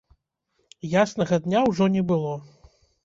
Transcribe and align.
Яснага 1.03 1.39
дня 1.45 1.59
ўжо 1.69 1.91
не 1.97 2.03
было. 2.13 2.33